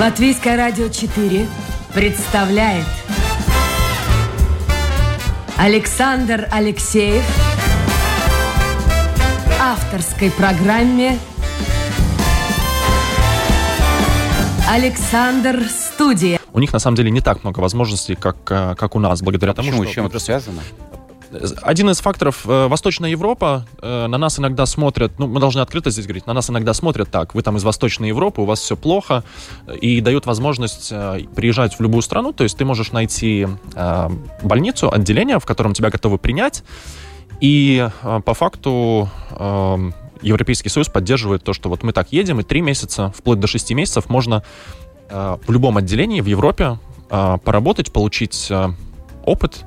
[0.00, 1.46] Латвийское радио 4
[1.92, 2.86] представляет
[5.58, 7.22] Александр Алексеев
[9.60, 11.18] авторской программе
[14.70, 16.40] Александр Студия.
[16.54, 19.52] У них на самом деле не так много возможностей, как, э, как у нас, благодаря
[19.52, 19.82] тому, Почему?
[19.82, 19.92] что...
[19.92, 20.62] С чем это связано?
[21.62, 25.90] Один из факторов, э, Восточная Европа, э, на нас иногда смотрят, ну, мы должны открыто
[25.90, 28.76] здесь говорить, на нас иногда смотрят так, вы там из Восточной Европы, у вас все
[28.76, 29.22] плохо,
[29.80, 34.08] и дают возможность э, приезжать в любую страну, то есть ты можешь найти э,
[34.42, 36.64] больницу, отделение, в котором тебя готовы принять,
[37.40, 39.90] и э, по факту э,
[40.22, 43.74] Европейский Союз поддерживает то, что вот мы так едем, и три месяца, вплоть до шести
[43.74, 44.42] месяцев можно
[45.08, 48.70] э, в любом отделении в Европе э, поработать, получить э,
[49.30, 49.64] опыт,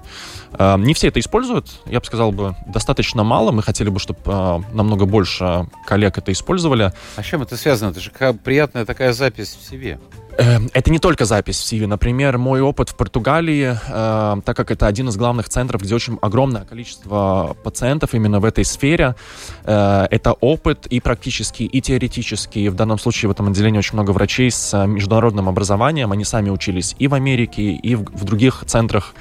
[0.57, 3.51] Э, Не все это используют, я бы сказал бы, достаточно мало.
[3.51, 6.93] Мы хотели бы, чтобы э, намного больше коллег это использовали.
[7.15, 7.91] А с чем это связано?
[7.91, 9.99] Это же какая приятная такая запись в себе.
[10.37, 11.87] Э, Это не только запись в CV.
[11.87, 16.17] Например, мой опыт в Португалии, э, так как это один из главных центров, где очень
[16.21, 19.15] огромное количество пациентов именно в этой сфере,
[19.63, 22.67] э, это опыт и практический, и теоретический.
[22.69, 26.11] В данном случае в этом отделении очень много врачей с э, международным образованием.
[26.11, 29.13] Они сами учились и в Америке, и в, в других центрах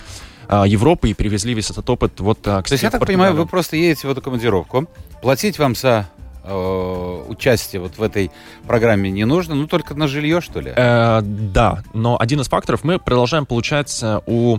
[0.48, 3.46] Европы и привезли весь этот опыт вот э, к То есть я так понимаю, вы
[3.46, 4.88] просто едете в эту командировку,
[5.20, 6.08] платить вам за
[6.44, 8.30] э, участие вот в этой
[8.66, 10.72] программе не нужно, ну только на жилье, что ли?
[10.74, 14.58] Э, да, но один из факторов мы продолжаем получать у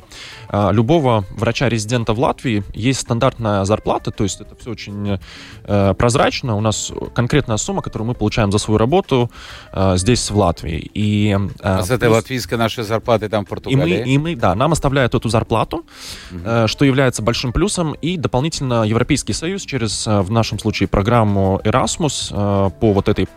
[0.50, 5.20] э, любого врача-резидента в Латвии есть стандартная зарплата, то есть это все очень
[5.64, 6.56] э, прозрачно.
[6.56, 9.30] У нас конкретная сумма, которую мы получаем за свою работу
[9.72, 10.90] э, здесь в Латвии.
[10.94, 14.04] И, э, А с этой плюс- латвийской нашей зарплатой там в и мы, Португалии?
[14.14, 15.86] и мы, да, нам оставляют эту зарплату,
[16.32, 21.62] э, что является большим плюсом, и дополнительно Европейский Союз через, э, в нашем случае, программу
[21.74, 23.28] Erasmus э, по вот этой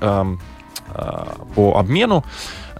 [0.00, 0.40] эм,
[0.94, 2.24] э, по обмену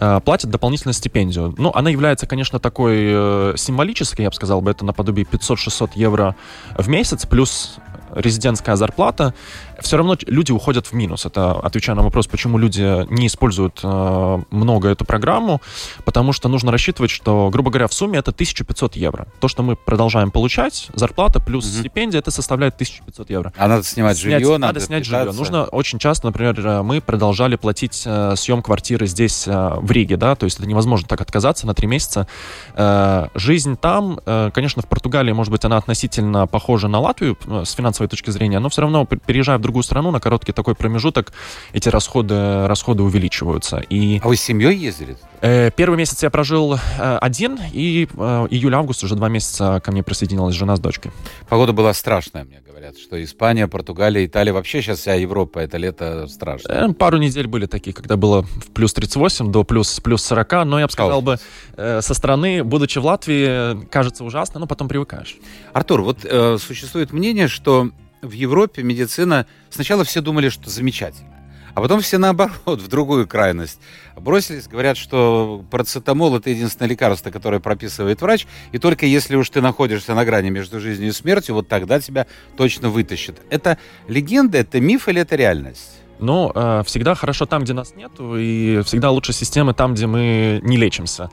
[0.01, 1.55] э, платит дополнительную стипендию.
[1.57, 6.37] Ну, она является, конечно, такой э, символической, я бы сказал бы, это наподобие 500-600 евро
[6.77, 7.79] в месяц, плюс
[8.15, 9.35] резидентская зарплата,
[9.81, 11.27] все равно люди уходят в минус.
[11.27, 15.61] Это отвечая на вопрос, почему люди не используют э, много эту программу,
[16.05, 19.27] потому что нужно рассчитывать, что, грубо говоря, в сумме это 1500 евро.
[19.41, 21.81] То, что мы продолжаем получать, зарплата плюс Мгм.
[21.81, 23.53] стипендия, это составляет 1500 евро.
[23.57, 25.23] А надо снимать Снять- жилье, надо, надо, снять жилье.
[25.23, 25.39] питаться.
[25.39, 30.17] Нужно очень часто, например, э, мы продолжали платить э, съем квартиры здесь, э, в Риге,
[30.17, 32.27] да, то есть это невозможно так отказаться на три месяца.
[32.75, 37.63] Э, жизнь там, э, конечно, в Португалии, может быть, она относительно похожа на Латвию э,
[37.65, 41.33] с финансовой точки зрения, но все равно, переезжая в другую страну, на короткий такой промежуток,
[41.73, 43.79] эти расходы, расходы увеличиваются.
[43.79, 45.17] И А вы с семьей ездили?
[45.41, 46.79] э, первый месяц я прожил э,
[47.21, 51.11] один, и э, июль-август уже два месяца ко мне присоединилась жена с дочкой.
[51.49, 56.27] Погода была страшная, мне говорят, что Испания, Португалия, Италия, вообще сейчас вся Европа, это лето
[56.29, 56.93] страшно.
[56.95, 60.87] Пару недель были такие, когда было в плюс 38 до плюс, плюс 40, но я
[60.87, 61.39] бы сказал бы,
[61.77, 65.37] со стороны, будучи в Латвии, кажется ужасно, но потом привыкаешь.
[65.73, 67.91] Артур, вот э, существует мнение, что
[68.25, 69.47] в Европе медицина...
[69.71, 71.35] Сначала все думали, что замечательно.
[71.75, 73.81] А потом все наоборот, в другую крайность.
[74.17, 79.61] Бросились, говорят, что парацетамол это единственное лекарство, которое прописывает врач, и только если уж ты
[79.61, 82.27] находишься на грани между жизнью и смертью, вот тогда тебя
[82.57, 83.41] точно вытащит.
[83.51, 83.77] Это
[84.07, 86.01] легенда, это миф или это реальность?
[86.21, 90.61] Но э, всегда хорошо там, где нас нету, и всегда лучше системы там, где мы
[90.63, 91.29] не лечимся.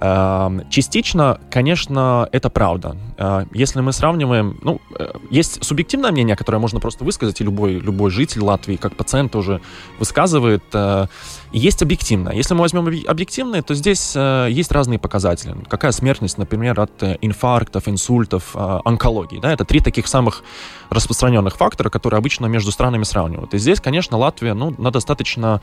[0.00, 2.96] Э, Частично, конечно, это правда.
[3.22, 7.74] Э, Если мы сравниваем, ну, э, есть субъективное мнение, которое можно просто высказать, и любой,
[7.74, 9.60] любой житель Латвии, как пациент тоже
[9.98, 11.06] высказывает, э,
[11.52, 12.32] есть объективное.
[12.34, 15.54] Если мы возьмем объ- объективное, то здесь э, есть разные показатели.
[15.68, 19.38] Какая смертность, например, от инфарктов, инсультов, онкологии.
[19.38, 19.52] Да?
[19.52, 20.42] Это три таких самых
[20.90, 23.54] распространенных фактора, которые обычно между странами сравнивают.
[23.54, 25.60] И здесь, конечно, Латвия ну, на достаточно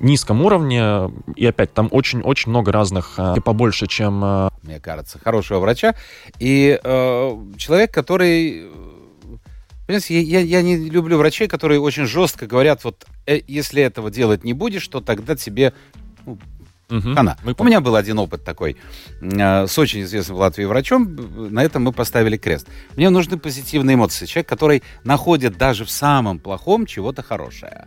[0.00, 5.94] низком уровне, и опять там очень-очень много разных, и побольше, чем мне кажется, хорошего врача.
[6.38, 8.64] И э, человек, который...
[8.64, 8.70] э,
[9.86, 14.42] Понимаете, я, я- не люблю врачей, которые очень жестко говорят, вот э, если этого делать
[14.42, 15.74] не будешь, то тогда тебе
[16.88, 17.14] мгм.
[17.14, 17.36] хана.
[17.44, 18.76] Мы У меня был один опыт такой
[19.20, 21.52] э, с очень известным в Латвии врачом.
[21.52, 22.66] На этом мы поставили крест.
[22.96, 24.26] Мне нужны позитивные эмоции.
[24.26, 27.86] Человек, который находит даже в самом плохом чего-то хорошее.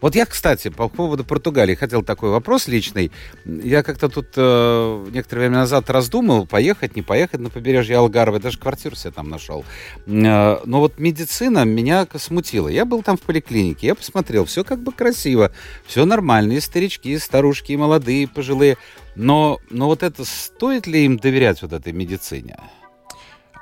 [0.00, 3.12] Вот я, кстати, по поводу Португалии хотел такой вопрос личный.
[3.44, 8.58] Я как-то тут э, некоторое время назад раздумывал, поехать, не поехать на побережье Алгарвы, даже
[8.58, 9.64] квартиру себе там нашел.
[10.06, 12.68] Э, но вот медицина меня смутила.
[12.68, 15.52] Я был там в поликлинике, я посмотрел, все как бы красиво,
[15.84, 18.76] все нормально, и старички, и старушки, и молодые, и пожилые.
[19.16, 22.56] Но, но вот это, стоит ли им доверять вот этой медицине?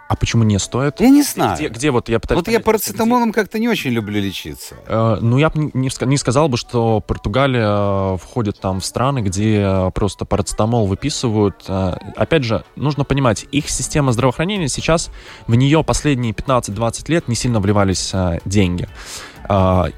[0.09, 1.01] А почему не стоит?
[1.01, 1.55] Я не знаю.
[1.55, 2.39] Где, где вот я пытаюсь...
[2.39, 4.75] Вот я парацетамолом как-то не очень люблю лечиться.
[4.87, 9.91] Э, ну, я бы не, не сказал бы, что Португалия входит там в страны, где
[9.95, 11.63] просто парацетамол выписывают.
[11.69, 15.11] Э, опять же, нужно понимать, их система здравоохранения сейчас,
[15.47, 18.89] в нее последние 15-20 лет не сильно вливались э, деньги.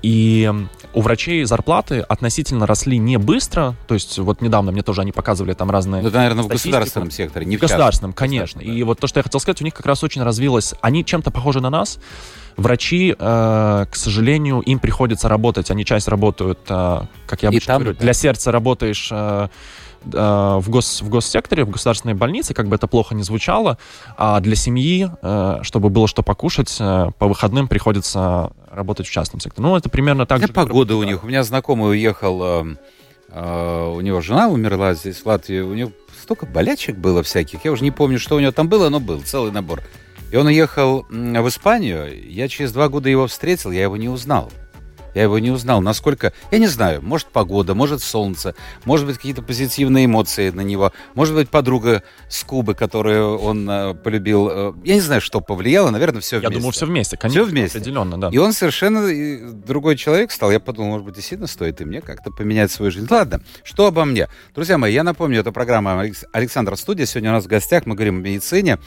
[0.02, 0.52] И
[0.92, 5.54] у врачей зарплаты относительно росли не быстро, то есть вот недавно мне тоже они показывали
[5.54, 6.02] там разные...
[6.02, 8.60] Ну, это, наверное, в государственном секторе, не в государственном, конечно.
[8.60, 11.30] И вот то, что я хотел сказать, у них как раз очень развилось, они чем-то
[11.30, 11.98] похожи на нас,
[12.56, 15.70] Врачи, э, к сожалению, им приходится работать.
[15.70, 19.48] Они часть работают, э, как я обычно там, говорю, для сердца работаешь э,
[20.04, 23.78] в, гос, в госсекторе, в государственной больнице, как бы это плохо не звучало,
[24.16, 29.40] а для семьи, э, чтобы было что покушать, э, по выходным приходится работать в частном
[29.40, 29.66] секторе.
[29.66, 30.48] Ну, это примерно так же.
[30.48, 31.24] погода у них.
[31.24, 32.66] У меня знакомый уехал,
[33.32, 35.92] э, у него жена умерла здесь, в Латвии, у него
[36.22, 39.20] столько болячек было всяких, я уже не помню, что у него там было, но был
[39.22, 39.82] целый набор.
[40.32, 44.50] И он уехал в Испанию, я через два года его встретил, я его не узнал.
[45.14, 45.80] Я его не узнал.
[45.80, 46.32] Насколько...
[46.50, 47.02] Я не знаю.
[47.02, 48.54] Может, погода, может, солнце,
[48.84, 53.94] может быть, какие-то позитивные эмоции на него, может быть, подруга с Кубы, которую он э,
[53.94, 54.48] полюбил.
[54.50, 55.90] Э, я не знаю, что повлияло.
[55.90, 56.52] Наверное, все вместе.
[56.52, 57.42] Я думаю, все вместе, конечно.
[57.42, 57.78] Все вместе.
[57.78, 58.28] Определенно, да.
[58.32, 59.08] И он совершенно
[59.52, 60.50] другой человек стал.
[60.50, 63.06] Я подумал, может быть, действительно стоит и мне как-то поменять свою жизнь.
[63.10, 64.28] Ладно, что обо мне?
[64.54, 67.06] Друзья мои, я напомню, это программа Александра Студия.
[67.06, 68.78] Сегодня у нас в гостях мы говорим о медицине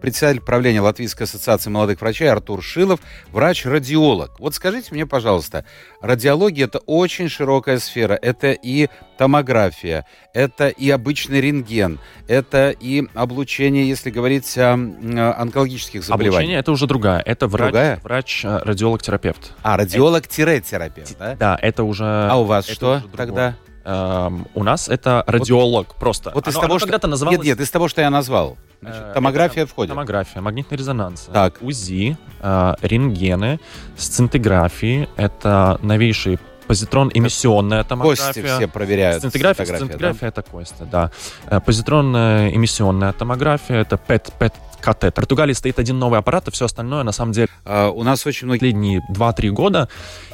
[0.00, 3.00] председатель правления Латвийской ассоциации молодых врачей Артур Шилов,
[3.32, 4.38] врач-радиолог.
[4.38, 5.64] Вот скажите мне, пожалуйста,
[6.00, 8.18] радиология это очень широкая сфера.
[8.20, 11.98] Это и томография, это и обычный рентген,
[12.28, 16.34] это и облучение, если говорить о, онкологических заболеваниях.
[16.34, 17.20] Облучение это уже другая.
[17.20, 18.00] Это врач, другая?
[18.02, 19.52] врач э, радиолог-терапевт.
[19.62, 21.36] А, радиолог-терапевт, да?
[21.36, 22.04] Да, это уже...
[22.04, 23.56] А у вас что тогда?
[23.90, 26.30] Эм, у нас это радиолог вот, просто.
[26.34, 27.08] Вот из оно, того, оно что...
[27.08, 27.38] называлось...
[27.38, 28.58] Нет, нет, из того, что я назвал.
[28.82, 29.92] Значит, э, томография это, входит.
[29.92, 31.54] Томография, магнитный резонанс, так.
[31.62, 33.60] УЗИ, э, рентгены,
[33.96, 35.08] сцинтиграфии.
[35.16, 38.24] Это новейшие позитрон-эмиссионная томография.
[38.26, 39.22] Кости все проверяют.
[39.22, 40.28] Сцинтиграфия, сцинтиграфия да?
[40.28, 41.10] это кости, да.
[41.46, 45.04] Э, позитронная эмиссионная томография, это PET, PET КТ.
[45.04, 47.48] В Португалии стоит один новый аппарат, и все остальное, на самом деле...
[47.64, 48.58] А, у нас очень многие...
[48.58, 49.88] Последние 2-3 года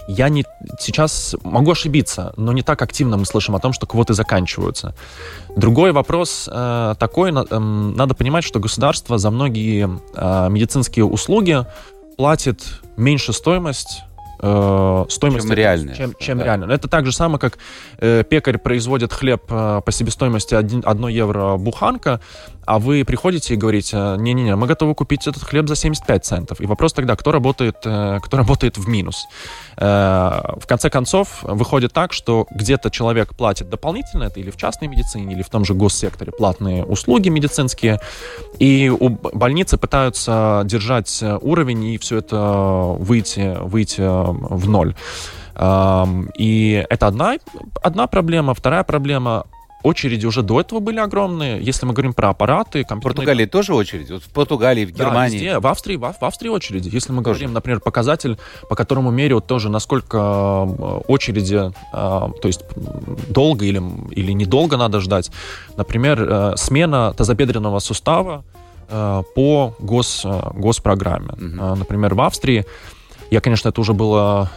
[0.08, 0.44] я не...
[0.78, 4.94] Сейчас могу ошибиться, но не так активно мы слышим о том, что квоты заканчиваются.
[5.56, 11.64] Другой вопрос э, такой, э, надо понимать, что государство за многие э, медицинские услуги
[12.16, 12.64] платит
[12.96, 14.02] меньше стоимость
[14.44, 15.94] э, стоимость чем реально.
[15.94, 16.44] Чем, чем да.
[16.44, 16.72] реально.
[16.72, 17.58] Это так же самое, как
[17.98, 22.20] э, пекарь производит хлеб э, по себестоимости 1, 1 евро буханка,
[22.66, 26.60] а вы приходите и говорите, не-не-не, мы готовы купить этот хлеб за 75 центов.
[26.60, 29.26] И вопрос тогда, кто работает, э, кто работает в минус?
[29.76, 34.88] Э, в конце концов, выходит так, что где-то человек платит дополнительно, это или в частной
[34.88, 38.00] медицине, или в том же госсекторе платные услуги медицинские,
[38.58, 44.94] и у больницы пытаются держать уровень и все это выйти, выйти в ноль.
[46.38, 47.36] И это одна,
[47.82, 48.54] одна проблема.
[48.54, 49.46] Вторая проблема
[49.84, 51.62] очереди уже до этого были огромные.
[51.62, 52.98] Если мы говорим про аппараты, компьютерные...
[52.98, 54.12] В Португалии тоже очереди?
[54.12, 55.38] Вот в Португалии, в Германии?
[55.38, 55.58] Да, везде.
[55.58, 56.88] В Австрии, в, в Австрии очереди.
[56.90, 57.40] Если мы тоже.
[57.40, 58.38] говорим, например, показатель,
[58.68, 62.62] по которому меряют тоже, насколько э, очереди, э, то есть
[63.28, 63.82] долго или,
[64.12, 65.30] или недолго надо ждать.
[65.76, 68.42] Например, э, смена тазобедренного сустава
[69.34, 71.30] по гос, госпрограмме.
[71.32, 71.76] Угу.
[71.76, 72.66] Например, в Австрии,
[73.30, 74.50] я, конечно, это уже было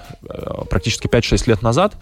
[0.70, 1.96] практически 5-6 лет назад,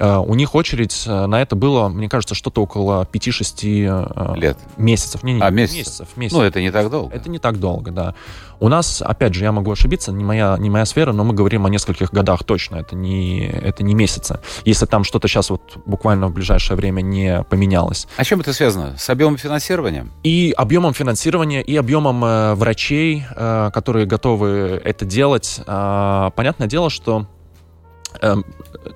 [0.00, 4.58] у них очередь э, на это было, мне кажется, что-то около 5-6 э, лет.
[4.76, 5.22] месяцев.
[5.22, 5.78] Не, не, а, месяцев.
[5.78, 6.38] месяцев, месяцев.
[6.38, 7.14] Ну, это не так долго.
[7.14, 8.14] Это не так долго, да.
[8.60, 11.66] У нас, опять же, я могу ошибиться, не моя, не моя сфера, но мы говорим
[11.66, 14.40] о нескольких годах точно, это не, это не месяцы.
[14.64, 18.08] Если там что-то сейчас вот буквально в ближайшее время не поменялось.
[18.16, 18.96] А чем это связано?
[18.98, 20.08] С объемом финансирования?
[20.24, 25.60] И объемом финансирования, и объемом э, врачей, э, которые готовы это делать.
[25.66, 27.26] Э, понятное дело, что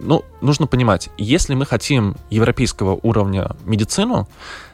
[0.01, 4.29] ну, нужно понимать, если мы хотим европейского уровня медицину,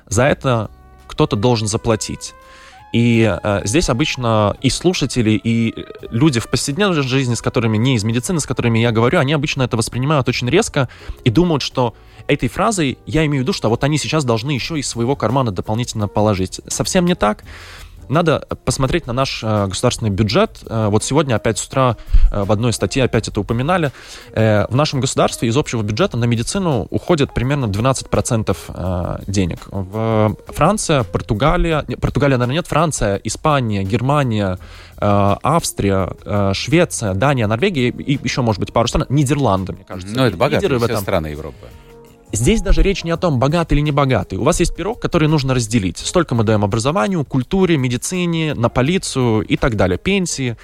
[0.07, 0.71] за это
[1.07, 2.35] кто-то должен заплатить.
[2.93, 5.75] И э, здесь обычно и слушатели, и
[6.11, 9.63] люди в повседневной жизни, с которыми не из медицины, с которыми я говорю, они обычно
[9.63, 10.89] это воспринимают очень резко
[11.25, 11.95] и думают, что
[12.27, 15.51] этой фразой я имею в виду, что вот они сейчас должны еще из своего кармана
[15.51, 16.61] дополнительно положить.
[16.67, 17.45] Совсем не так
[18.09, 20.59] надо посмотреть на наш э, государственный бюджет.
[20.67, 21.97] Э, вот сегодня опять с утра
[22.31, 23.93] э, в одной статье опять это упоминали.
[24.35, 29.61] В нашем государстве из общего бюджета на медицину уходит примерно 12% денег.
[29.71, 34.59] В Франция, Португалия, Португалия, наверное, нет, Франция, Испания, Германия,
[34.99, 40.15] Австрия, Швеция, Дания, Норвегия и еще, может быть, пару стран, Нидерланды, мне кажется.
[40.15, 41.01] Ну, это богатые все этом.
[41.01, 41.67] страны Европы.
[42.33, 44.37] Здесь даже речь не о том, богатый или не богатый.
[44.37, 45.99] У вас есть пирог, который нужно разделить.
[45.99, 50.57] Столько мы даем образованию, культуре, медицине, на полицию и так далее, пенсии.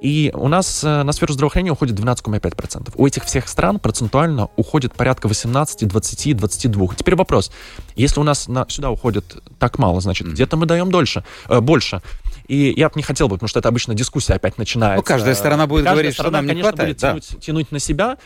[0.00, 2.92] И у нас э, на сферу здравоохранения уходит 12,5%.
[2.96, 6.88] У этих всех стран процентуально уходит порядка 18, 20, 22.
[6.96, 7.50] Теперь вопрос.
[7.96, 12.02] Если у нас на, сюда уходит так мало, значит, где-то мы даем дольше, э, больше.
[12.48, 14.96] И я бы не хотел бы, потому что это обычно дискуссия опять начинается.
[14.96, 16.88] Ну, каждая сторона будет каждая говорить, сторона, что нам не конечно, хватает.
[16.90, 18.18] будет тянуть, тянуть на себя.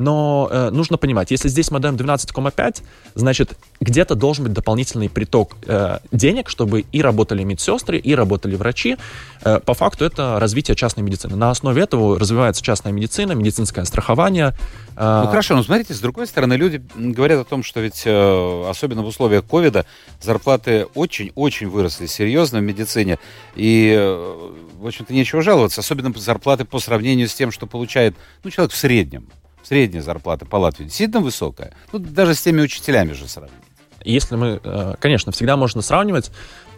[0.00, 2.82] Но э, нужно понимать, если здесь мы даем 12,5,
[3.14, 8.96] значит, где-то должен быть дополнительный приток э, денег, чтобы и работали медсестры, и работали врачи.
[9.42, 11.36] Э, по факту это развитие частной медицины.
[11.36, 14.54] На основе этого развивается частная медицина, медицинское страхование.
[14.96, 15.24] Э...
[15.24, 19.02] Ну хорошо, но смотрите, с другой стороны, люди говорят о том, что ведь, э, особенно
[19.02, 19.84] в условиях ковида,
[20.18, 23.18] зарплаты очень-очень выросли серьезно в медицине.
[23.54, 25.82] И, э, в общем-то, нечего жаловаться.
[25.82, 29.28] Особенно зарплаты по сравнению с тем, что получает ну, человек в среднем
[29.62, 31.72] средняя зарплата по Латвии действительно высокая.
[31.92, 33.54] Ну, даже с теми учителями же сравнить.
[34.02, 36.30] Если мы, э, конечно, всегда можно сравнивать,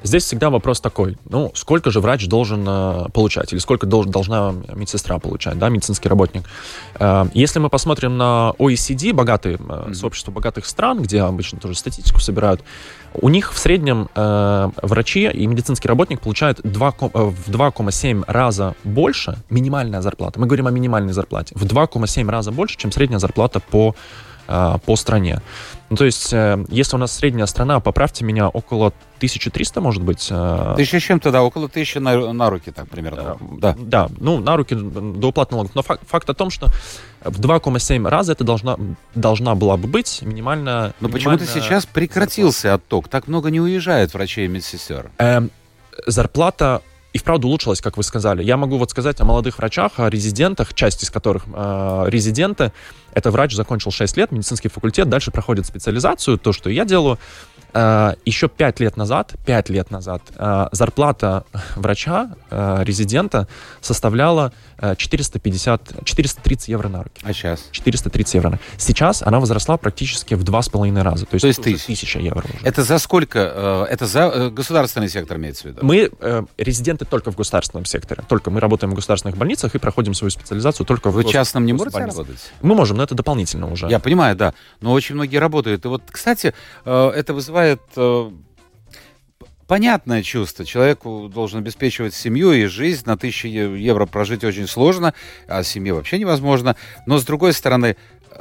[0.03, 4.55] здесь всегда вопрос такой, ну, сколько же врач должен э, получать, или сколько долж, должна
[4.75, 6.45] медсестра получать, да, медицинский работник.
[6.99, 9.95] Э, если мы посмотрим на OECD, богатые, mm-hmm.
[9.95, 12.63] сообщество богатых стран, где обычно тоже статистику собирают,
[13.15, 19.39] у них в среднем э, врачи и медицинский работник получают 2, в 2,7 раза больше
[19.51, 20.41] минимальная зарплата.
[20.41, 21.55] Мы говорим о минимальной зарплате.
[21.55, 23.95] В 2,7 раза больше, чем средняя зарплата по
[24.49, 25.41] Э, по стране.
[25.91, 30.29] Ну, то есть, э, если у нас средняя страна, поправьте меня, около 1300, может быть.
[30.31, 33.37] Э, Тысяча с чем-то, да, около тысячи на, на руки, так примерно.
[33.59, 33.77] Да.
[33.79, 35.75] да, ну, на руки до уплаты налогов.
[35.75, 36.69] Но факт, факт о том, что
[37.23, 38.79] в 2,7 раза это должна,
[39.15, 40.95] должна была бы быть минимальная...
[41.01, 43.09] Но почему-то сейчас прекратился отток.
[43.09, 45.11] Так много не уезжает врачей и медсестер.
[45.19, 45.43] Э,
[46.07, 46.83] зарплата
[47.13, 48.43] и вправду улучшилось, как вы сказали.
[48.43, 52.73] Я могу вот сказать о молодых врачах, о резидентах, часть из которых э, резиденты.
[53.13, 57.19] Это врач закончил 6 лет, медицинский факультет, дальше проходит специализацию, то, что я делаю.
[57.75, 61.45] Э, еще 5 лет назад, 5 лет назад э, зарплата
[61.77, 63.49] врача, э, резидента
[63.81, 64.53] составляла
[64.97, 67.21] 450, 430 евро на руки.
[67.23, 67.69] А сейчас?
[67.71, 68.59] 430 евро.
[68.77, 71.27] Сейчас она возросла практически в два с половиной раза.
[71.27, 71.85] То есть, то есть тысяч.
[71.87, 72.59] тысяча евро уже.
[72.65, 73.87] Это за сколько?
[73.89, 75.81] Это за государственный сектор имеется в виду?
[75.83, 76.11] Мы
[76.59, 78.23] резиденты только в государственном секторе.
[78.29, 81.67] Только мы работаем в государственных больницах и проходим свою специализацию только Вы в Вы частном
[81.67, 82.53] не можете работать?
[82.61, 83.89] Мы можем, но это дополнительно уже.
[83.89, 84.55] Я понимаю, да.
[84.81, 85.85] Но очень многие работают.
[85.85, 87.81] И вот, кстати, это вызывает
[89.73, 90.67] понятное чувство.
[90.67, 93.05] Человеку должен обеспечивать семью и жизнь.
[93.07, 95.15] На тысячи евро прожить очень сложно,
[95.49, 96.77] а семье вообще невозможно.
[97.07, 97.97] Но, с другой стороны,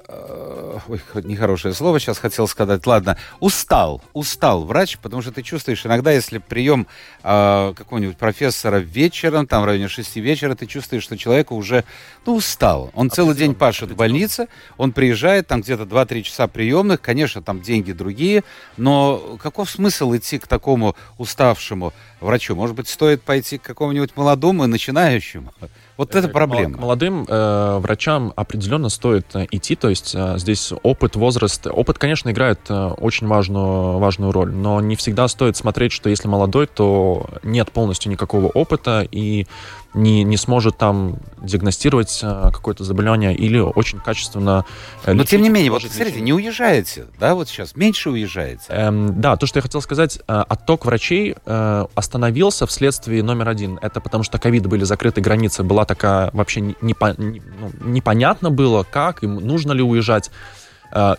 [0.08, 0.41] Э,
[0.88, 6.12] ой, нехорошее слово сейчас хотел сказать, ладно, устал, устал врач, потому что ты чувствуешь иногда,
[6.12, 6.88] если прием
[7.24, 11.84] э, какого-нибудь профессора вечером, там в районе 6 вечера, ты чувствуешь, что человек уже,
[12.26, 12.92] ну, устал.
[12.94, 14.48] Он целый день пашет в больнице,
[14.78, 18.44] он приезжает, там где-то 2-3 часа приемных, конечно, там деньги другие,
[18.78, 22.56] но каков смысл идти к такому уставшему врачу?
[22.56, 25.54] Может быть, стоит пойти к какому-нибудь молодому и начинающему?
[25.98, 26.78] Вот это проблема.
[26.78, 32.00] К молодым э, врачам определенно стоит э, идти, то есть э, здесь опыт, возраст, опыт,
[32.00, 36.66] конечно, играет э, очень важную, важную роль, но не всегда стоит смотреть, что если молодой,
[36.68, 39.46] то нет полностью никакого опыта, и
[39.94, 44.66] не, не сможет там диагностировать э, какое-то заболевание или очень качественно
[45.06, 48.64] э, Но тем не менее, вот смотрите, не уезжаете, да, вот сейчас меньше уезжаете.
[48.70, 53.78] Эм, да, то, что я хотел сказать, э, отток врачей остановился вследствие номер один.
[53.82, 58.50] Это потому что ковид были закрыты границы, была такая вообще не, не, не, ну, непонятно
[58.50, 60.32] было, как, им нужно ли уезжать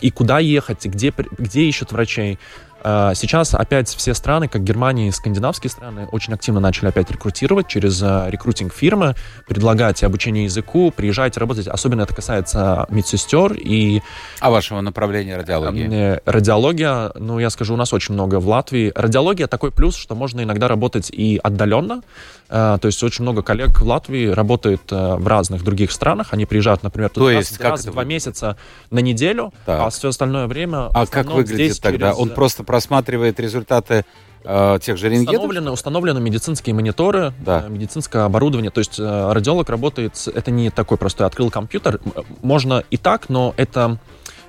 [0.01, 2.37] и куда ехать, и где, где ищут врачей.
[2.83, 7.67] Э, сейчас опять все страны, как Германия и скандинавские страны, очень активно начали опять рекрутировать
[7.67, 9.15] через э, рекрутинг-фирмы,
[9.47, 11.67] предлагать обучение языку, приезжать работать.
[11.67, 14.01] Особенно это касается медсестер и...
[14.39, 15.89] А вашего направления радиологии?
[15.91, 18.91] Э, радиология, ну, я скажу, у нас очень много в Латвии.
[18.95, 22.01] Радиология такой плюс, что можно иногда работать и отдаленно.
[22.49, 26.27] То есть очень много коллег в Латвии работают в разных других странах.
[26.31, 28.57] Они приезжают, например, То раз, есть, раз в два месяца
[28.91, 29.81] на неделю, так.
[29.81, 30.89] а все остальное время...
[30.93, 32.09] А как выглядит тогда?
[32.09, 32.21] Через...
[32.21, 34.03] Он просто просматривает результаты
[34.43, 35.35] э, тех же рентгенов?
[35.35, 37.65] Установлены, установлены медицинские мониторы, да.
[37.67, 38.71] э, медицинское оборудование.
[38.71, 41.99] То есть э, радиолог работает, это не такой простой, открыл компьютер.
[42.41, 43.99] Можно и так, но это,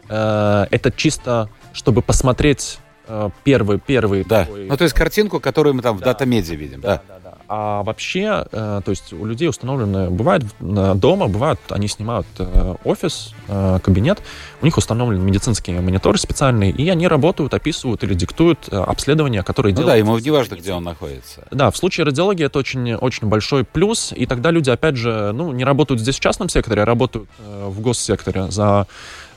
[0.08, 2.78] э, это чисто, чтобы посмотреть
[3.08, 4.24] э, первый, первый.
[4.24, 4.46] Да.
[4.46, 4.68] Такой...
[4.68, 6.00] Ну, то есть картинку, которую мы там да.
[6.00, 6.80] в датамеде видим.
[6.80, 7.20] Да, да, да.
[7.23, 7.23] да.
[7.46, 13.34] А вообще, э, то есть у людей установлены, бывает дома, бывают, они снимают э, офис,
[13.48, 14.22] э, кабинет,
[14.62, 19.82] у них установлены медицинские мониторы специальные, и они работают, описывают или диктуют обследования, которые ну
[19.82, 19.92] делают.
[19.92, 21.46] да, ему не важно, где он находится.
[21.50, 25.52] Да, в случае радиологии это очень, очень большой плюс, и тогда люди, опять же, ну,
[25.52, 28.86] не работают здесь в частном секторе, а работают в госсекторе за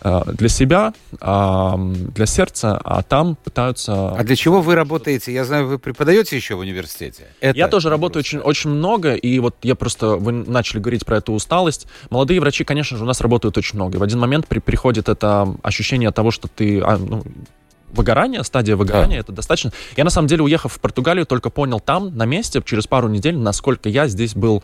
[0.04, 4.12] для себя, э, для сердца, а там пытаются...
[4.12, 5.34] А для чего вы работаете?
[5.34, 7.28] Я знаю, вы преподаете еще в университете.
[7.42, 10.16] Это я тоже работаю очень, очень много, и вот я просто...
[10.18, 11.88] Вы начали говорить про эту усталость.
[12.10, 13.98] Молодые врачи, конечно же, у нас работают очень много.
[13.98, 16.80] И в один момент при, приходит это ощущение того, что ты...
[16.82, 17.24] А, ну,
[17.90, 19.22] выгорание, стадия выгорания, да.
[19.22, 19.72] это достаточно.
[19.96, 23.38] Я, на самом деле, уехав в Португалию, только понял там, на месте, через пару недель,
[23.38, 24.64] насколько я здесь был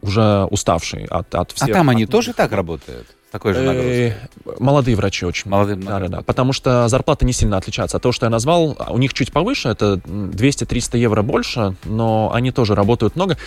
[0.00, 1.68] уже уставший от, от всех.
[1.68, 3.06] А там они тоже так работают?
[3.32, 4.14] Такой же э, нагрузкой?
[4.60, 5.50] Молодые врачи очень.
[5.50, 6.22] Молодые, да, да, да.
[6.22, 7.96] Потому что зарплаты не сильно отличаются.
[7.96, 12.52] А то, что я назвал, у них чуть повыше, это 200-300 евро больше, но они
[12.52, 13.38] тоже работают много.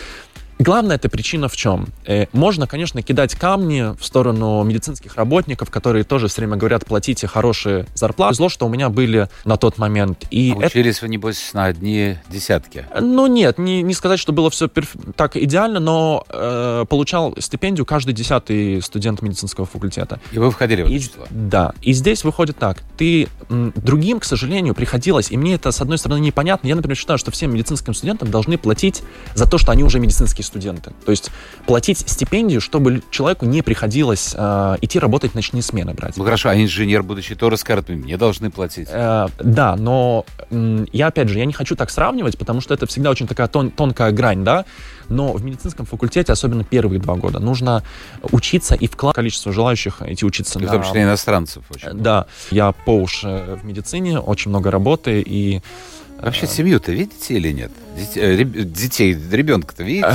[0.57, 1.87] Главная эта причина в чем?
[2.05, 7.27] Э, можно, конечно, кидать камни в сторону медицинских работников, которые тоже все время говорят, платите
[7.27, 8.35] хорошие зарплаты.
[8.35, 10.25] Зло, что у меня были на тот момент.
[10.31, 11.05] И а учились это...
[11.05, 12.85] вы, небось, на одни десятки?
[12.99, 14.95] Ну, нет, не, не сказать, что было все перф...
[15.17, 20.21] так идеально, но э, получал стипендию каждый десятый студент медицинского факультета.
[20.31, 21.25] И вы входили в это и, число?
[21.31, 21.73] Да.
[21.81, 22.81] И здесь выходит так.
[22.97, 26.67] Ты другим, к сожалению, приходилось, и мне это, с одной стороны, непонятно.
[26.67, 30.44] Я, например, считаю, что всем медицинским студентам должны платить за то, что они уже медицинские
[30.45, 30.91] студенты.
[31.05, 31.31] То есть
[31.65, 36.17] платить стипендию, чтобы человеку не приходилось э, идти работать ночные смены брать.
[36.17, 38.87] Ну хорошо, а инженер, будучи тоже скажет, мне должны платить.
[38.91, 42.85] Э, да, но э, я опять же, я не хочу так сравнивать, потому что это
[42.87, 44.65] всегда очень такая тон, тонкая грань, да.
[45.09, 47.83] Но в медицинском факультете, особенно первые два года, нужно
[48.31, 50.59] учиться и вклад количество желающих идти учиться.
[50.59, 51.63] В том числе иностранцев.
[51.69, 55.61] Очень да, я по уши в медицине, очень много работы и
[56.25, 57.71] Вообще семью-то видите или нет?
[57.95, 60.09] Детей, э, детей ребенка-то видите?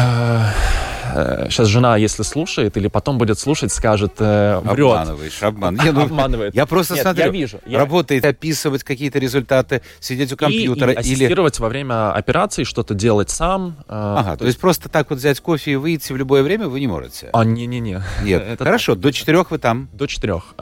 [1.49, 4.91] Сейчас э, жена, если слушает, или потом будет слушать, скажет, э, врет.
[4.91, 5.81] Обманываешь, обман.
[5.85, 6.53] Я, ну, Обманывает.
[6.53, 7.61] Я просто Нет, смотрю, я вижу.
[7.65, 7.79] Я...
[7.79, 10.91] Работает, описывать какие-то результаты, сидеть у компьютера.
[10.91, 11.63] И, и ассистировать или...
[11.63, 13.77] во время операции, что-то делать сам.
[13.87, 16.81] Ага, то, то есть просто так вот взять кофе и выйти в любое время вы
[16.81, 17.31] не можете?
[17.33, 18.03] А, не-не-не.
[18.25, 19.89] Нет, хорошо, до четырех вы там?
[19.93, 20.55] До четырех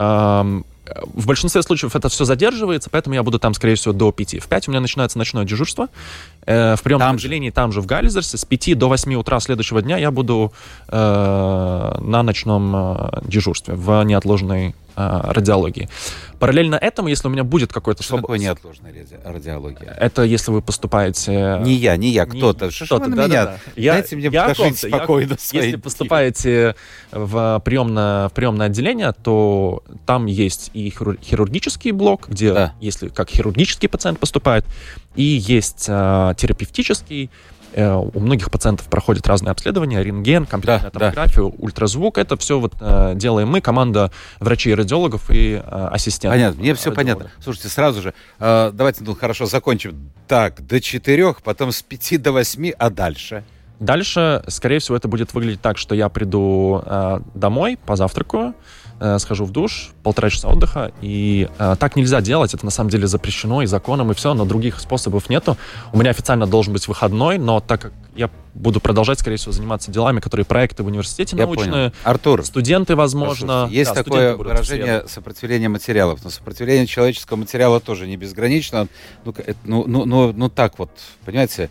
[1.13, 4.41] в большинстве случаев это все задерживается, поэтому я буду там, скорее всего, до 5.
[4.41, 5.87] В 5 у меня начинается ночное дежурство.
[6.45, 7.53] Э, в приемном там отделении, же.
[7.53, 10.53] там же, в Галлизерсе, с 5 до 8 утра следующего дня я буду
[10.87, 15.89] э, на ночном э, дежурстве в неотложной радиологии.
[16.39, 18.01] Параллельно этому, если у меня будет какой-то...
[18.01, 18.21] Что своб...
[18.21, 18.93] такое неотложная
[19.25, 19.95] радиология?
[19.99, 21.59] Это если вы поступаете...
[21.61, 22.71] Не я, не я, кто-то.
[22.71, 23.45] Что, что вы на да, меня?
[23.45, 23.71] Да, да.
[23.75, 25.37] Я, Дайте мне я жить спокойно.
[25.51, 26.75] Я, если поступаете
[27.11, 32.73] в приемное, в приемное отделение, то там есть и хирургический блок, где, да.
[32.79, 34.65] если как хирургический пациент поступает,
[35.15, 41.43] и есть э, терапевтический, Э, у многих пациентов проходят разные обследования, рентген, компьютерная да, томография,
[41.43, 41.55] да.
[41.57, 42.17] ультразвук.
[42.17, 46.37] Это все вот э, делаем мы, команда врачей, радиологов и э, ассистентов.
[46.37, 47.31] Понятно, мне все понятно.
[47.43, 50.11] Слушайте, сразу же, э, давайте ну, хорошо закончим.
[50.27, 53.43] Так, до четырех, потом с пяти до восьми, а дальше?
[53.79, 58.53] Дальше, скорее всего, это будет выглядеть так, что я приду э, домой, позавтракаю, э,
[59.19, 63.07] схожу в душ, полтора часа отдыха, и э, так нельзя делать, это на самом деле
[63.07, 65.57] запрещено и законом, и все, но других способов нету.
[65.93, 69.91] У меня официально должен быть выходной, но так как я буду продолжать, скорее всего, заниматься
[69.91, 71.91] делами, которые проекты в университете я научные, понял.
[72.03, 73.67] Артур, студенты, возможно.
[73.71, 78.87] Есть да, такое выражение сопротивление материалов, но сопротивление человеческого материала тоже не безгранично.
[79.23, 79.33] Ну,
[79.63, 80.91] ну, ну, ну, ну так вот,
[81.23, 81.69] понимаете,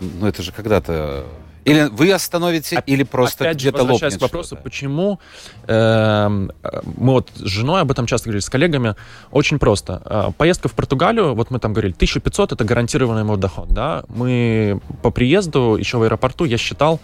[0.00, 1.24] ну это же когда-то
[1.64, 5.20] или вы остановите, Оп- или просто где-то лопнет к вопросу, почему
[5.66, 8.94] э, мы вот с женой об этом часто говорили, с коллегами,
[9.30, 10.02] очень просто.
[10.04, 14.80] Э, поездка в Португалию, вот мы там говорили, 1500 это гарантированный мой доход, да, мы
[15.02, 17.00] по приезду еще в аэропорту, я считал,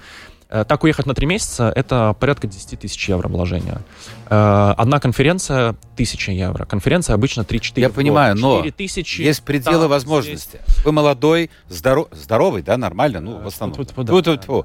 [0.49, 3.83] так уехать на три месяца— это порядка 10 тысяч евро вложения.
[4.31, 6.65] Э, одна конференция— 1000 евро.
[6.65, 10.61] Конференция обычно 3-4 Я понимаю, но тысячи, есть пределы там, возможности.
[10.67, 10.85] Здесь...
[10.85, 12.09] Вы молодой, здоров...
[12.13, 13.79] здоровый, да, нормально, ну, в основном.
[13.81, 14.63] -тьфу, да, да.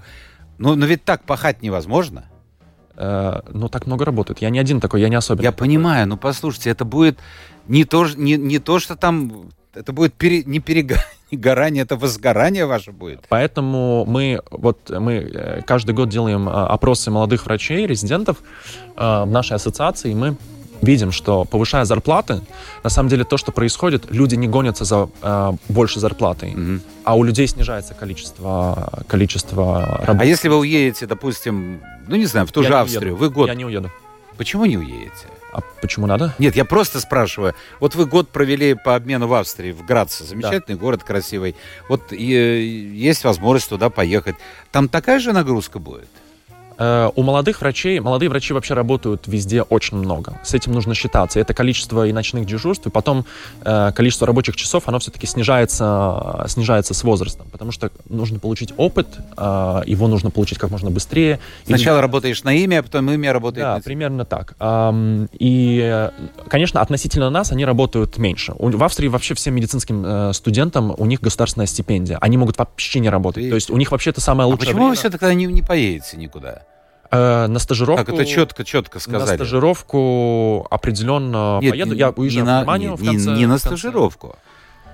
[0.57, 2.25] Ну, но ведь так пахать невозможно.
[2.95, 4.41] Э, ну, так много работает.
[4.41, 5.43] Я не один такой, я не особенно.
[5.43, 7.19] Я понимаю, но послушайте, это будет
[7.67, 12.91] не то, не, не то что там это будет пере, не перегорание, это возгорание ваше
[12.91, 13.21] будет.
[13.29, 18.37] Поэтому мы вот мы э, каждый год делаем а, опросы молодых врачей, резидентов
[18.95, 20.35] э, в нашей ассоциации, и мы
[20.81, 22.41] видим, что повышая зарплаты,
[22.83, 26.81] на самом деле то, что происходит, люди не гонятся за э, большей зарплатой, mm-hmm.
[27.05, 30.23] а у людей снижается количество, количество работы.
[30.23, 33.47] А если вы уедете, допустим, ну не знаю, в ту Я же Австрию, вы год...
[33.47, 33.89] Я не уеду.
[34.37, 35.27] Почему не уедете?
[35.53, 36.33] А почему надо?
[36.39, 37.53] Нет, я просто спрашиваю.
[37.79, 40.23] Вот вы год провели по обмену в Австрии, в Граце.
[40.23, 40.81] Замечательный да.
[40.81, 41.55] город, красивый.
[41.87, 44.35] Вот и, есть возможность туда поехать.
[44.71, 46.09] Там такая же нагрузка будет?
[46.83, 50.39] Э, у молодых врачей, молодые врачи вообще работают везде очень много.
[50.43, 51.39] С этим нужно считаться.
[51.39, 53.25] Это количество и ночных дежурств, и потом
[53.63, 59.07] э, количество рабочих часов, оно все-таки снижается, снижается с возрастом, потому что нужно получить опыт,
[59.37, 61.39] э, его нужно получить как можно быстрее.
[61.65, 62.01] Сначала и...
[62.01, 63.81] работаешь на имя, а потом имя работает Да, на...
[63.81, 64.55] примерно так.
[65.39, 66.09] И,
[66.49, 68.53] конечно, относительно нас они работают меньше.
[68.57, 72.17] В Австрии вообще всем медицинским студентам у них государственная стипендия.
[72.19, 73.45] Они могут вообще не работать.
[73.45, 73.49] И...
[73.49, 74.89] То есть у них вообще это самое лучшее а почему время.
[74.89, 76.63] вы все тогда не, не поедете никуда?
[77.13, 78.03] Э, на стажировку...
[78.03, 79.29] Как это четко, четко сказали?
[79.29, 81.93] На стажировку определенно Нет, поеду.
[81.93, 83.29] Я уезжаю не на, в Германию нет, в конце...
[83.31, 84.35] Не, не на стажировку.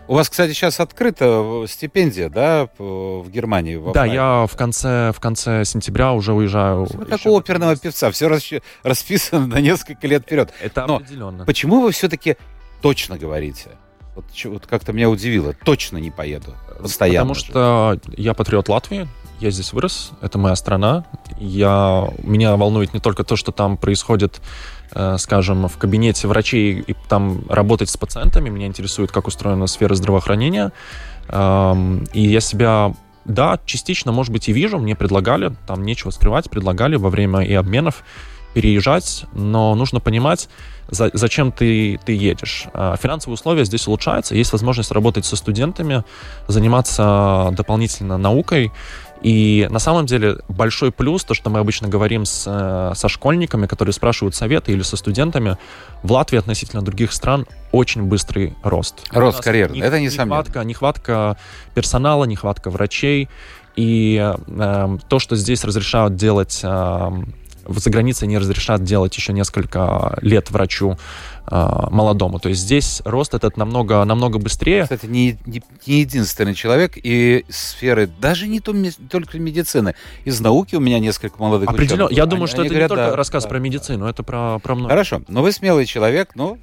[0.08, 3.76] У вас, кстати, сейчас открыта стипендия, да, в Германии?
[3.76, 6.86] В да, я в конце, в конце сентября уже уезжаю.
[6.86, 8.28] Вы как у оперного певца, все
[8.84, 10.52] расписано на несколько лет вперед.
[10.62, 11.46] Это Но определенно.
[11.46, 12.38] Почему вы все-таки
[12.82, 13.70] точно говорите?
[14.16, 15.54] Вот, вот как-то меня удивило.
[15.64, 16.56] Точно не поеду.
[16.82, 17.34] Постоянно.
[17.34, 19.08] Потому что я патриот Латвии,
[19.40, 21.06] я здесь вырос, это моя страна.
[21.38, 24.42] Я, меня волнует не только то, что там происходит,
[24.92, 28.50] э, скажем, в кабинете врачей и там работать с пациентами.
[28.50, 30.72] Меня интересует, как устроена сфера здравоохранения.
[31.30, 32.94] Эм, и я себя,
[33.26, 34.80] да, частично, может быть, и вижу.
[34.80, 38.04] Мне предлагали, там нечего скрывать, предлагали во время и обменов
[38.54, 40.50] переезжать, но нужно понимать,
[40.90, 42.66] за, зачем ты, ты едешь.
[42.74, 46.04] А, финансовые условия здесь улучшаются, есть возможность работать со студентами,
[46.48, 48.72] заниматься дополнительно наукой,
[49.22, 53.68] и на самом деле большой плюс, то, что мы обычно говорим с, э, со школьниками,
[53.68, 55.58] которые спрашивают советы, или со студентами,
[56.04, 59.02] в Латвии относительно других стран очень быстрый рост.
[59.12, 60.40] Рост карьеры, не, это несомненно.
[60.40, 61.38] Нехватка, нехватка
[61.76, 63.28] персонала, нехватка врачей.
[63.76, 66.62] И э, то, что здесь разрешают делать...
[66.64, 67.12] Э,
[67.76, 70.98] за границей не разрешат делать еще несколько лет врачу
[71.50, 72.40] э, молодому.
[72.40, 74.84] То есть здесь рост этот намного, намного быстрее.
[74.84, 78.74] Кстати, не, не, не единственный человек и сферы, даже не то,
[79.10, 79.96] только медицины.
[80.26, 82.06] Из науки у меня несколько молодых Определенно.
[82.06, 82.18] ученых.
[82.18, 84.12] Я думаю, они, что они это говорят, не только да, рассказ да, про медицину, да.
[84.12, 84.90] это про, про много.
[84.90, 86.58] Хорошо, но вы смелый человек, но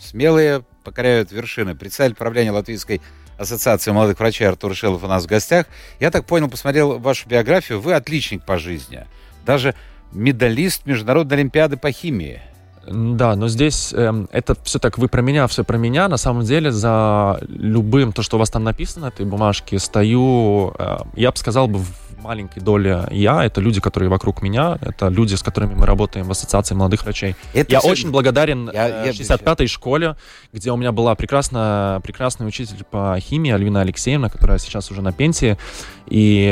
[0.00, 1.74] смелые покоряют вершины.
[1.74, 3.00] Представитель правления Латвийской
[3.38, 5.66] Ассоциации молодых врачей Артур Шелов у нас в гостях.
[5.98, 9.06] Я так понял, посмотрел вашу биографию, вы отличник по жизни.
[9.44, 9.74] Даже
[10.14, 12.40] медалист Международной Олимпиады по химии.
[12.86, 16.08] Да, но здесь э, это все так, вы про меня, все про меня.
[16.08, 20.98] На самом деле за любым, то, что у вас там написано, этой бумажке, стою, э,
[21.16, 25.34] я бы сказал бы, в маленькой доле я, это люди, которые вокруг меня, это люди,
[25.34, 27.36] с которыми мы работаем в Ассоциации молодых врачей.
[27.52, 27.88] Это я все...
[27.88, 30.16] очень благодарен я, я 65-й школе,
[30.52, 35.12] где у меня была прекрасная, прекрасный учитель по химии Альвина Алексеевна, которая сейчас уже на
[35.12, 35.58] пенсии.
[36.06, 36.44] И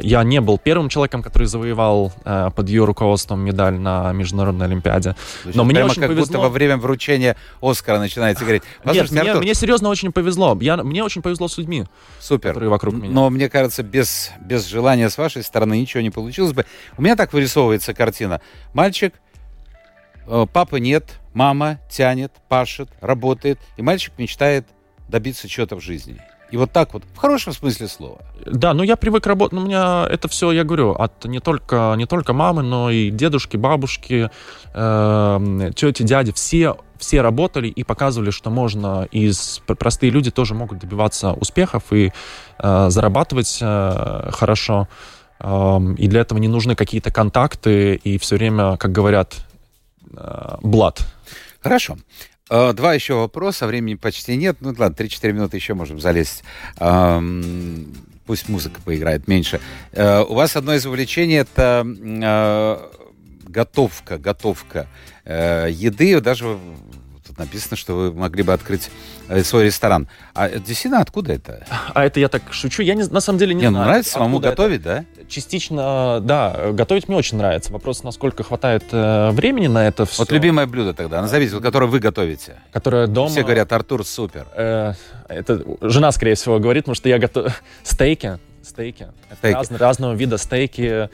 [0.00, 5.16] я не был первым человеком, который завоевал э, под ее руководством медаль на Международной Олимпиаде.
[5.44, 6.26] Но мне очень как повезло.
[6.26, 8.62] будто во время вручения Оскара начинаете говорить.
[8.84, 10.56] Нет, мне, мне серьезно очень повезло.
[10.60, 11.84] Я, мне очень повезло с людьми,
[12.20, 12.50] Супер.
[12.50, 13.12] которые вокруг меня.
[13.12, 16.66] Но мне кажется, без, без желания с вашей стороны ничего не получилось бы.
[16.96, 18.40] У меня так вырисовывается картина.
[18.72, 19.14] Мальчик,
[20.26, 24.66] э, папы нет, мама тянет, пашет, работает, и мальчик мечтает
[25.08, 26.20] добиться чего-то в жизни.
[26.50, 28.18] И вот так вот, в хорошем смысле слова.
[28.44, 31.94] Да, ну я привык работать, ну, у меня это все, я говорю, от не только,
[31.96, 34.30] не только мамы, но и дедушки, бабушки,
[34.72, 39.32] э, тети, дяди, все, все работали и показывали, что можно, и
[39.66, 42.12] простые люди тоже могут добиваться успехов и
[42.58, 44.88] э, зарабатывать э, хорошо.
[45.40, 49.46] Э, и для этого не нужны какие-то контакты и все время, как говорят,
[50.16, 51.06] э, блат.
[51.60, 51.98] Хорошо.
[52.48, 54.58] Два еще вопроса, времени почти нет.
[54.60, 56.44] Ну ладно, 3-4 минуты еще можем залезть.
[58.24, 59.60] Пусть музыка поиграет меньше.
[59.92, 61.84] У вас одно из увлечений это
[63.48, 64.86] готовка, готовка
[65.26, 66.20] еды.
[66.20, 66.58] Даже
[67.26, 68.90] тут написано, что вы могли бы открыть
[69.42, 70.08] свой ресторан.
[70.34, 71.66] А действительно, откуда это?
[71.94, 72.82] А это я так шучу.
[72.82, 73.84] Я не, на самом деле не, не знаю.
[73.84, 75.06] Ну, нравится самому готовить, это?
[75.16, 75.24] да?
[75.28, 76.72] Частично, да.
[76.72, 77.72] Готовить мне очень нравится.
[77.72, 80.18] Вопрос, насколько хватает э, времени на это все.
[80.22, 82.56] Вот любимое блюдо тогда, назовите, которое вы готовите.
[82.72, 83.28] Которое дома...
[83.28, 84.46] Все говорят, Артур супер.
[84.54, 84.94] Э,
[85.28, 87.52] это жена, скорее всего, говорит, потому что я готовлю...
[87.82, 88.38] Стейки.
[88.62, 89.06] Стейки.
[89.38, 89.56] стейки.
[89.56, 91.08] Раз, разного вида стейки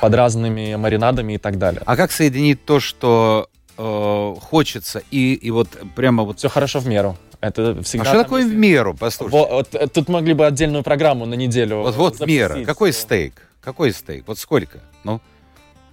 [0.00, 1.80] под разными маринадами и так далее.
[1.86, 3.48] А как соединить то, что
[3.78, 6.38] э, хочется, и, и вот прямо вот...
[6.38, 7.16] Все хорошо в меру.
[7.40, 8.52] Это всегда а что такое есть...
[8.52, 9.38] в меру, послушайте?
[9.38, 12.64] Вот, вот, тут могли бы отдельную программу на неделю Вот, вот мера.
[12.64, 13.34] Какой стейк?
[13.60, 14.26] Какой стейк?
[14.26, 14.80] Вот сколько?
[15.04, 15.20] Ну,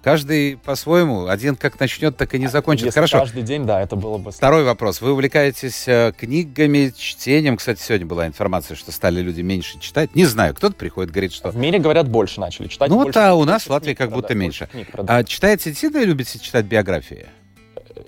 [0.03, 1.27] каждый по-своему.
[1.27, 2.85] Один как начнет, так и не закончит.
[2.85, 3.19] Если Хорошо.
[3.19, 4.31] каждый день, да, это было бы...
[4.31, 5.01] Второй вопрос.
[5.01, 7.57] Вы увлекаетесь э, книгами, чтением.
[7.57, 10.15] Кстати, сегодня была информация, что стали люди меньше читать.
[10.15, 11.51] Не знаю, кто-то приходит, говорит, что...
[11.51, 12.89] В мире, говорят, больше начали читать.
[12.89, 14.67] Ну вот, а у нас в Латвии как будто меньше.
[15.07, 17.27] А читаете, действительно любите читать биографии?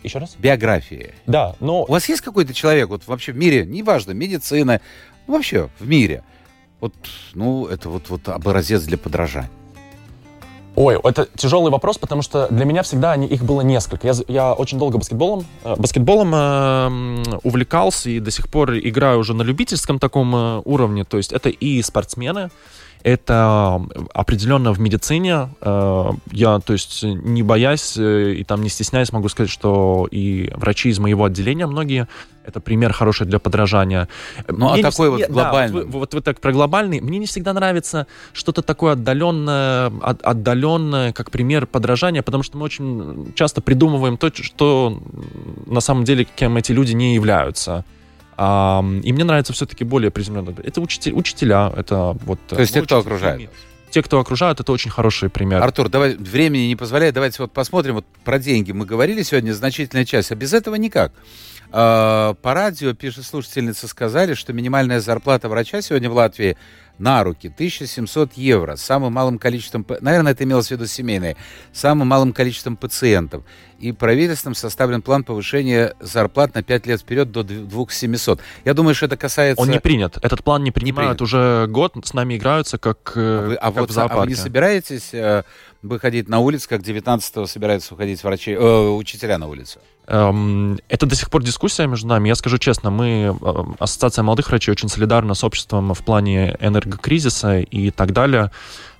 [0.04, 0.36] Еще раз?
[0.38, 1.14] Биографии.
[1.26, 1.84] Да, но...
[1.84, 4.82] У вас есть какой-то человек, вот вообще в мире, неважно, медицина,
[5.28, 6.24] ну, вообще в мире,
[6.80, 6.94] вот,
[7.34, 9.50] ну, это вот, вот образец для подражания?
[10.80, 14.06] Ой, это тяжелый вопрос, потому что для меня всегда они, их было несколько.
[14.06, 19.34] Я, я очень долго баскетболом, э, баскетболом э, увлекался и до сих пор играю уже
[19.34, 21.04] на любительском таком э, уровне.
[21.04, 22.52] То есть это и спортсмены,
[23.08, 23.82] это
[24.14, 25.50] определенно в медицине.
[25.62, 30.52] Э, я, то есть, не боясь э, и там не стесняясь, могу сказать, что и
[30.54, 32.10] врачи из моего отделения многие
[32.44, 34.10] это пример хороший для подражания.
[34.50, 35.80] Ну, а такой вот глобальный.
[35.80, 37.00] Да, вот, вот, вот так про глобальный.
[37.00, 42.66] Мне не всегда нравится что-то такое отдаленное, от, отдаленное, как пример подражания, потому что мы
[42.66, 45.02] очень часто придумываем то, что
[45.66, 47.86] на самом деле кем эти люди не являются.
[48.38, 50.54] А, и мне нравится все-таки более приземленно.
[50.64, 52.40] Это учитель, учителя, это вот...
[52.48, 53.50] То есть те, кто окружает
[53.90, 55.62] те, кто окружают, это очень хороший пример.
[55.64, 60.06] Артур, давай, времени не позволяет, давайте вот посмотрим, вот про деньги мы говорили сегодня, значительная
[60.06, 61.14] часть, а без этого никак.
[61.72, 66.58] А, по радио, пишет слушательница, сказали, что минимальная зарплата врача сегодня в Латвии
[67.00, 71.38] на руки 1700 евро с самым малым количеством, наверное, это имелось в виду семейные,
[71.74, 73.44] самым малым количеством пациентов.
[73.80, 78.42] И правительством составлен план повышения зарплат на 5 лет вперед до 2700.
[78.66, 79.62] Я думаю, что это касается...
[79.62, 80.18] Он не принят.
[80.24, 81.94] Этот план не принимают не уже год.
[82.04, 84.22] С нами играются как, э, а вы, а как вот, в зоопарке.
[84.22, 85.44] А вы не собираетесь э,
[85.84, 89.80] выходить на улицу, как 19-го собираются уходить врачи, э, учителя на улицу?
[90.10, 92.30] Эм, это до сих пор дискуссия между нами.
[92.30, 97.60] Я скажу честно, мы, э, Ассоциация молодых врачей, очень солидарна с обществом в плане энергокризиса
[97.60, 98.52] и так далее.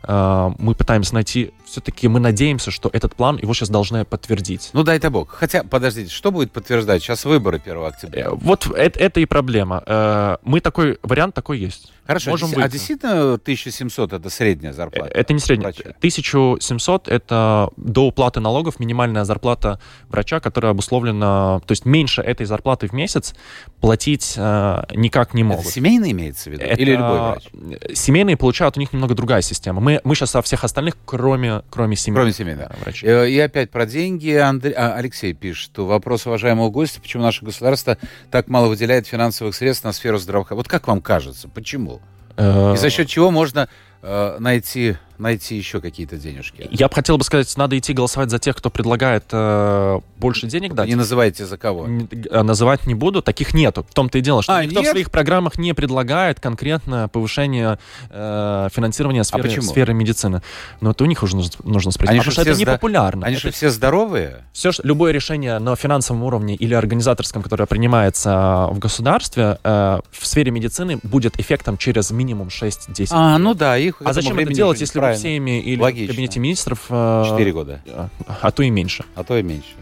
[0.04, 4.70] Э, мы пытаемся найти, все-таки мы надеемся, что этот план его сейчас должны подтвердить.
[4.74, 5.30] Ну, дай-то бог.
[5.30, 7.02] Хотя, подождите, что будет подтверждать?
[7.02, 8.26] Сейчас выборы 1 октября.
[8.26, 10.38] Э, вот это, это и проблема.
[10.44, 11.94] Мы такой, вариант такой есть.
[12.08, 15.12] Хорошо, Можем а действительно 1700 это средняя зарплата?
[15.14, 15.74] Это не средняя.
[15.74, 15.90] Врача.
[15.98, 22.88] 1700 это до уплаты налогов минимальная зарплата врача, которая обусловлена, то есть меньше этой зарплаты
[22.88, 23.36] в месяц
[23.82, 25.66] платить э, никак не могут.
[25.66, 26.64] Это семейный имеется в виду?
[26.64, 27.50] Это, Или любой врач?
[27.94, 29.82] Семейные получают, у них немного другая система.
[29.82, 32.22] Мы, мы сейчас о всех остальных, кроме, кроме семейных.
[32.22, 32.80] Кроме семейных.
[32.80, 33.10] Врачей.
[33.10, 34.32] Э, и опять про деньги.
[34.32, 37.98] Андрей, а, Алексей пишет, что вопрос уважаемого гостя, почему наше государство
[38.32, 40.64] так мало выделяет финансовых средств на сферу здравоохранения.
[40.64, 41.97] Вот как вам кажется, почему?
[42.38, 43.68] Э, И за счет чего можно
[44.02, 46.68] э, найти найти еще какие-то денежки.
[46.72, 50.74] Я бы хотел бы сказать, надо идти голосовать за тех, кто предлагает э, больше денег
[50.74, 50.88] дать.
[50.88, 51.88] Не называйте за кого.
[51.88, 53.86] Не, э, называть не буду, таких нету.
[53.90, 54.90] В том-то и дело, что а, никто нет?
[54.90, 60.42] в своих программах не предлагает конкретно повышение э, финансирования сферы, а сферы медицины.
[60.82, 62.12] Но это у них уже нужно, нужно спросить.
[62.12, 63.26] Они потому что это не популярно.
[63.26, 63.48] Они это...
[63.48, 64.44] же все здоровые.
[64.54, 70.28] Все, что, любое решение на финансовом уровне или организаторском, которое принимается в государстве, э, в
[70.28, 74.80] сфере медицины будет эффектом через минимум 6-10 А, ну да, их А зачем это делать,
[74.80, 75.20] если правильно.
[75.20, 76.06] всеми или Логично.
[76.06, 76.86] в кабинете министров...
[76.90, 77.82] Э, Четыре года.
[77.88, 78.10] А,
[78.42, 79.04] а то и меньше.
[79.16, 79.74] А то и меньше.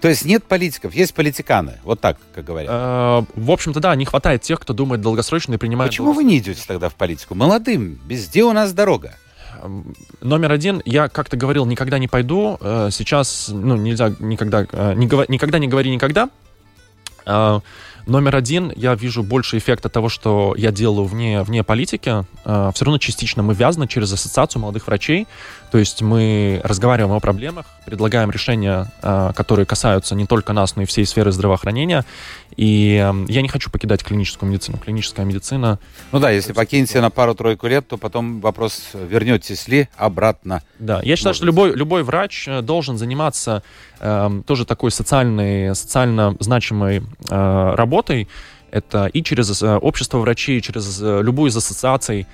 [0.00, 1.74] То есть нет политиков, есть политиканы.
[1.82, 2.70] Вот так, как говорят.
[2.70, 5.90] Э, в общем-то, да, не хватает тех, кто думает долгосрочно и принимает...
[5.90, 7.34] Почему вы не идете тогда в политику?
[7.34, 9.14] Молодым, везде у нас дорога.
[10.20, 12.58] Номер один, я как-то говорил, никогда не пойду.
[12.60, 14.62] Э, сейчас, ну, нельзя никогда...
[14.94, 16.30] Никогда не говори никогда.
[18.06, 22.24] Номер один, я вижу больше эффекта того, что я делаю вне, вне политики.
[22.44, 25.26] Э, все равно частично мы вязаны через ассоциацию молодых врачей.
[25.70, 30.82] То есть мы разговариваем о проблемах, предлагаем решения, э, которые касаются не только нас, но
[30.82, 32.04] и всей сферы здравоохранения.
[32.56, 34.78] И э, я не хочу покидать клиническую медицину.
[34.78, 35.78] Клиническая медицина...
[36.12, 40.62] Ну да, если покинете на пару-тройку лет, то потом вопрос, вернетесь ли обратно.
[40.78, 41.38] Да, я считаю, Может.
[41.38, 43.62] что любой, любой врач должен заниматься
[44.00, 48.28] э, тоже такой социальной, социально значимой э, работой.
[48.70, 52.26] Это и через э, общество врачей, и через э, любую из ассоциаций.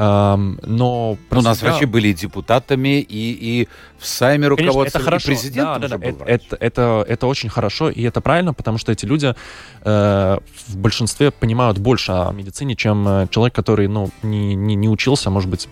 [0.00, 5.32] Но ну, у нас врачи были депутатами, и, и в Сайме руководствовали, это хорошо.
[5.32, 6.06] и президентом да, да, да.
[6.06, 9.34] Это, это, это, это очень хорошо, и это правильно, потому что эти люди
[9.82, 14.88] э, в большинстве понимают больше о медицине, чем э, человек, который ну, не, не, не
[14.88, 15.68] учился, может быть,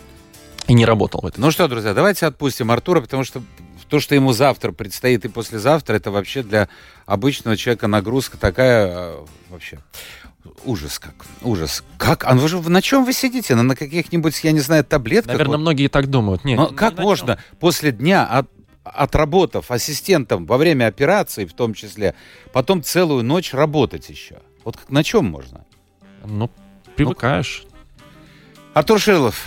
[0.66, 1.42] и не работал в этом.
[1.42, 3.42] Ну что, друзья, давайте отпустим Артура, потому что
[3.88, 6.68] то, что ему завтра предстоит и послезавтра, это вообще для
[7.06, 9.78] обычного человека нагрузка такая а, вообще.
[10.64, 11.84] Ужас как, ужас.
[11.96, 12.24] Как?
[12.24, 13.54] А вы же на чем вы сидите?
[13.54, 15.32] На, на каких-нибудь, я не знаю, таблетках?
[15.32, 15.60] Наверное, вот?
[15.62, 16.44] многие так думают.
[16.44, 17.58] Нет, Но как можно чем?
[17.58, 18.50] после дня от,
[18.84, 22.14] отработав ассистентом во время операции в том числе,
[22.52, 24.38] потом целую ночь работать еще?
[24.64, 25.64] Вот как, на чем можно?
[26.24, 26.50] Ну,
[26.96, 27.64] привыкаешь.
[28.74, 29.44] Артур Шилов,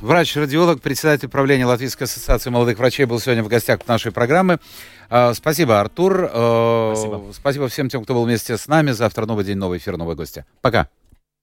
[0.00, 4.58] врач-радиолог, председатель правления Латвийской ассоциации молодых врачей, был сегодня в гостях нашей программы.
[5.08, 6.28] А, спасибо, Артур.
[6.28, 7.32] Спасибо.
[7.32, 8.90] Спасибо всем тем, кто был вместе с нами.
[8.90, 10.44] Завтра новый день, новый эфир, новые гости.
[10.60, 10.88] Пока.